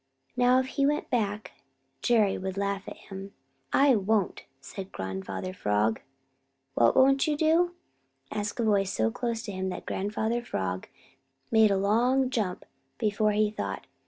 [0.35, 1.51] Now if he went back,
[2.01, 3.33] Jerry would laugh at him.
[3.71, 6.01] "I won't!" said Grandfather Frog.
[6.73, 7.75] "What won't you do?"
[8.31, 10.87] asked a voice so close to him that Grandfather Frog
[11.51, 12.65] made a long jump
[12.97, 13.85] before he thought.